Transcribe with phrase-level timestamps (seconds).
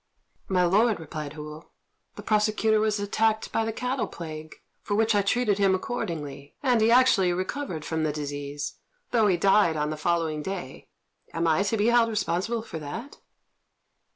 [0.47, 1.67] "My lord," replied Hou,
[2.15, 6.81] "the prosecutor was attacked by the cattle plague, for which I treated him accordingly; and
[6.81, 8.79] he actually recovered from the disease,
[9.11, 10.87] though he died on the following day.
[11.35, 13.19] Am I to be held responsible for that?"